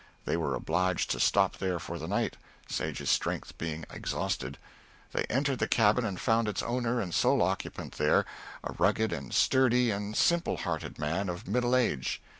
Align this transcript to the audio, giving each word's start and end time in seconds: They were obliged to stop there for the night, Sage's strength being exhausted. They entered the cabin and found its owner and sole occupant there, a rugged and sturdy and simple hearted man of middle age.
They 0.25 0.35
were 0.35 0.55
obliged 0.55 1.11
to 1.11 1.19
stop 1.19 1.57
there 1.57 1.77
for 1.77 1.99
the 1.99 2.07
night, 2.07 2.35
Sage's 2.67 3.11
strength 3.11 3.55
being 3.59 3.85
exhausted. 3.91 4.57
They 5.11 5.25
entered 5.25 5.59
the 5.59 5.67
cabin 5.67 6.05
and 6.05 6.19
found 6.19 6.47
its 6.47 6.63
owner 6.63 6.99
and 6.99 7.13
sole 7.13 7.43
occupant 7.43 7.99
there, 7.99 8.25
a 8.63 8.73
rugged 8.79 9.13
and 9.13 9.31
sturdy 9.31 9.91
and 9.91 10.15
simple 10.17 10.57
hearted 10.57 10.97
man 10.97 11.29
of 11.29 11.47
middle 11.47 11.75
age. 11.75 12.19